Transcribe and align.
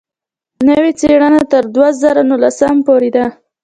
نوې 0.67 0.91
څېړنه 0.99 1.41
تر 1.51 1.63
دوه 1.75 1.87
زره 2.01 2.21
نولسم 2.29 2.75
پورې 2.87 3.09
ده. 3.15 3.25